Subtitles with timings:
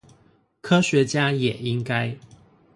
[0.61, 2.17] 科學家也應該